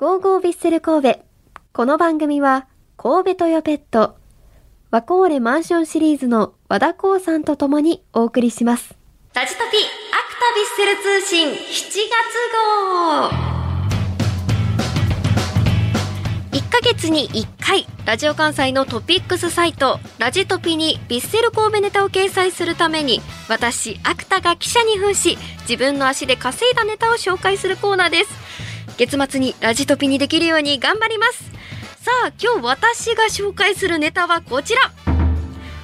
[0.00, 1.20] ゴーゴービッセル神戸。
[1.74, 2.66] この番組は、
[2.96, 4.16] 神戸トヨペット、
[4.90, 8.96] ワコーレマンションシリーズの和田光さんと共にお送りします。
[9.34, 9.74] ラジトピアク
[10.40, 12.00] タビッセル通信7月
[13.12, 13.28] 号
[16.56, 23.20] 1ヶ月に1回ラジオ関西のトピックスサイトラジトピにビッセル神戸ネタを掲載するために
[23.50, 25.36] 私アクタが記者に扮し
[25.68, 31.50] 自分の足で稼いだネタを紹介するコーナーです月末にラジトピにできるように頑張ります。
[32.02, 34.92] さあ今日私が紹介するネタはこちら。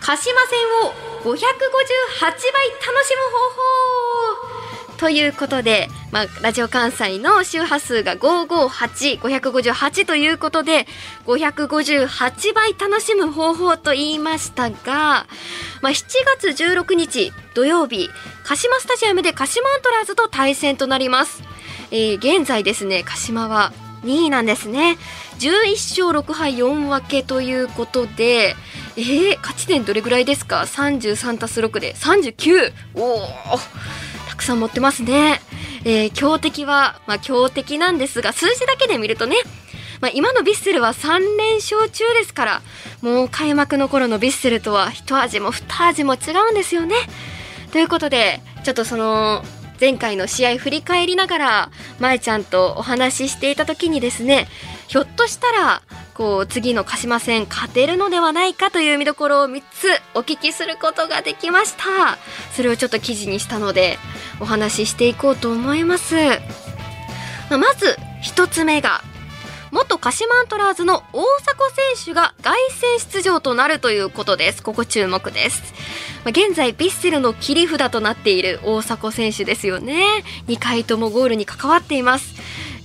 [0.00, 0.92] 鹿島線を
[1.22, 4.58] 558倍楽しむ方法。
[4.98, 10.86] ということで、まあ、ラジオ関西の周波数が558、558ということで、
[11.26, 15.26] 558倍楽しむ方法と言いましたが、
[15.82, 16.04] まあ、7
[16.40, 18.10] 月16日土曜日、
[18.44, 21.44] 鹿島スタジアムで鹿島アントラーズと対戦となります。
[21.90, 24.96] えー現在ですね、鹿島は2位なんですね。
[25.38, 28.56] 11勝6敗4分けということで、
[28.96, 32.72] えー、勝ち点どれぐらいですか ?33 足す6で 39!
[32.94, 33.28] おお
[34.28, 35.40] たくさん持ってますね。
[35.84, 39.36] えー強敵は、まあ強敵なんですが、数字だけで見るとね、
[40.00, 42.62] まあ、今のヴィッセルは3連勝中ですから、
[43.02, 46.18] もう開幕の頃のヴィッセルとは一味も二味も違
[46.48, 46.94] うんですよね。
[47.72, 49.44] ということで、ちょっとその、
[49.80, 54.48] 前回の試合振り返りながら、まえちゃんとお話ししていた時にですね、
[54.88, 55.82] ひょっとしたら、
[56.14, 62.18] こう、次の鹿島戦勝てるのではないかという見どころを3つお聞きすることができました。
[62.56, 63.98] それをちょっと記事にしたので、
[64.40, 66.16] お話ししていこうと思います。
[67.50, 69.02] まあまず、1つ目が、
[69.70, 72.56] 元鹿島アントラーズの大迫選手が凱
[72.96, 74.62] 旋出場となるということです。
[74.62, 75.74] ここ注目です。
[76.26, 80.24] 現在、ヴィッセルの切り札となっている大迫選手ですよね。
[80.46, 82.34] 2回ともゴールに関わっています。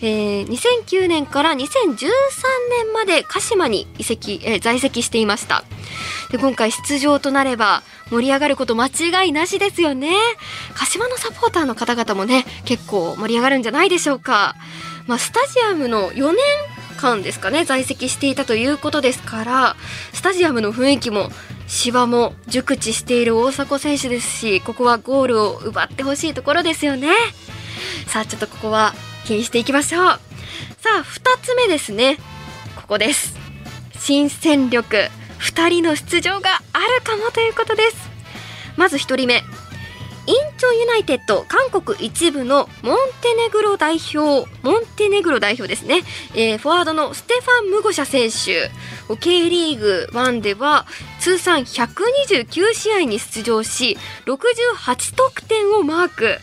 [0.01, 1.57] えー2009年から2013
[2.69, 5.63] 年まで鹿島に移籍、えー在籍していました。
[6.31, 10.13] で今回出場となれば盛り上がること間違いなしですよね。
[10.75, 14.55] 鹿島のサポーターの方々もね、結構盛り上がるんじゃないでしょうか。
[15.07, 16.37] まあ、スタジアムの4年
[17.03, 19.75] 間ですかね、在籍していたということですから、
[20.13, 21.29] スタジアムの雰囲気も
[21.67, 27.09] 芝も熟知している大迫選手ですし、ここはゴールを奪ってほしいところですよね。
[28.07, 30.03] さあ、ちょっとここは気にしていきましょう。
[30.03, 30.19] さ
[30.99, 32.17] あ、2つ目ですね。
[32.77, 33.35] ここです。
[33.99, 35.09] 新戦力
[35.39, 37.97] 2人の出場があるかもということです。
[38.77, 39.43] まず1人目。
[40.25, 46.01] インチョンユナイテッド韓国一部のモンテネグロ代表モンテネグロ代表ですね、
[46.33, 48.71] えーフォワードのステファン・ムゴシャ選手。
[49.17, 50.85] K リーグ1では
[51.19, 56.37] 通算129試合に出場し68得点をマーク。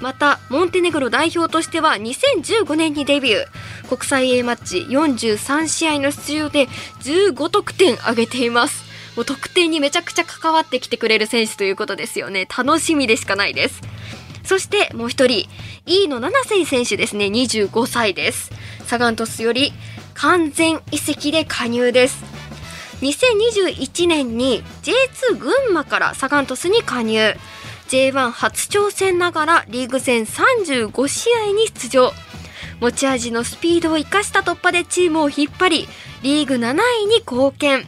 [0.00, 3.88] またモンテネグロ代表としては2015年にデビュー。
[3.88, 6.68] 国際 A マッチ43試合の出場で
[7.02, 8.85] 15得点挙げています。
[9.16, 12.46] もう得点にめちゃくちゃ関わってきてくれる選手ということですよね。
[12.46, 13.80] 楽しみでしかないです。
[14.44, 15.48] そしてもう一人
[15.86, 17.26] 飯野七瀬選手ですね。
[17.26, 18.52] 25歳です。
[18.84, 19.72] サガン鳥栖より
[20.14, 22.22] 完全移籍で加入です。
[23.00, 27.34] 2021年に J2 群馬からサガン鳥栖に加入。
[27.88, 32.12] J1 初挑戦ながらリーグ戦35試合に出場。
[32.80, 35.88] 持ち味のスピードを生かした突破でチームを引っ張り
[36.22, 37.86] リーグ7位に貢献。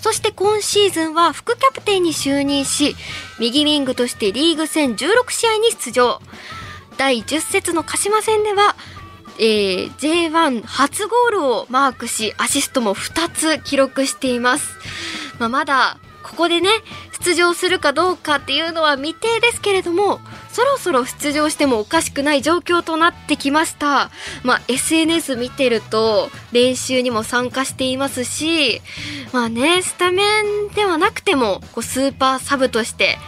[0.00, 2.96] そして今シーズンは副キャプテンに就任し
[3.38, 6.20] 右ウィングとしてリーグ戦16試合に出場。
[7.00, 8.76] 第10節の鹿島戦では、
[9.38, 14.76] えー J1 初ゴールをマークしアシストも2つ記録しています、
[15.38, 16.68] まあ、まだここでね
[17.24, 20.20] 出場するかどうかっていうのは未定ですけれども
[20.52, 24.10] そろそろ出場してもおかしくない状況となってきました、
[24.42, 28.82] まあ、SNS 見てると練習にも参加していますし
[29.32, 30.22] まあねスタメ
[30.68, 33.18] ンではなくてもこうスーパーサブとして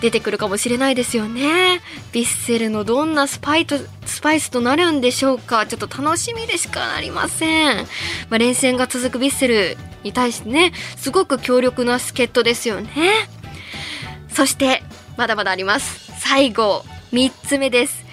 [0.00, 1.80] 出てくるかもしれないですよね。
[2.12, 5.64] ヴィッセルのどんなスパイとスパイスとなるんでしょうか。
[5.64, 7.84] ちょっと楽しみでしかありません、ま
[8.32, 12.90] あ、連戦が続くヴィッセルに対してねすごく強力な助っ人ですよね。
[14.28, 14.82] そして
[15.16, 16.01] まだまだあります。
[16.34, 16.82] 最後
[17.12, 18.06] 3つ目です。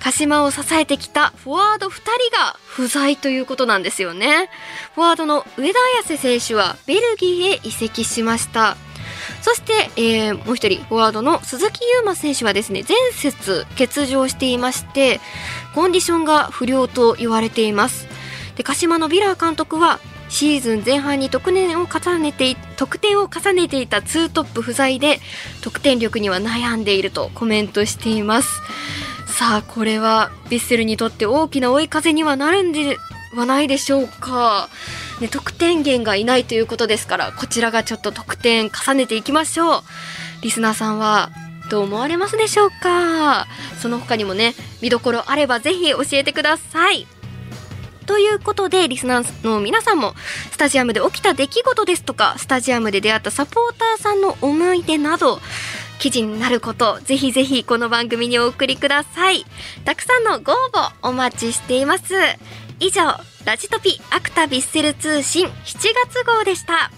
[0.00, 4.48] 鹿島を支えてきたフォワード2人が不在ということなんですよね。
[4.94, 8.78] フォワードの上田綺世選手はベルギーへ移籍しました。
[9.42, 15.20] そして、えーもう一人フォワードの鈴木優馬選手はですね前節欠場していまして
[15.74, 18.08] コンディションが不良と言われています。
[18.56, 25.20] で鹿島のビラー監督はシーズン前半に得点を重ねて得点を重ねていたツートップ不在で
[25.62, 28.60] 得点力には悩んでいるとコメントしています。
[29.26, 32.96] さあこれはヴィッセルにとって大きな追い風にはなるんで
[33.34, 34.70] はないでしょうか、
[35.20, 39.82] ね、得点源がいないということですからこちらがちょっと得点重ねていきましょう。
[40.42, 41.30] リスナーさんは
[41.70, 43.46] どう思われますでしょうか。
[43.78, 47.06] その他にもね見どころあればぜひ教えてください。
[48.06, 50.14] ということでリスナーの皆さんも
[50.50, 55.40] スタジアムで起きた出来事ですとかスタジアムで出会ったサポーターさんの思い出など
[55.98, 59.44] 記事になることぜひぜひこの番組にお送りください。
[59.84, 62.14] たくさんのご応募お待ちしています。
[62.78, 66.90] 以上ラジトピアクタビッセル通信7月号でした。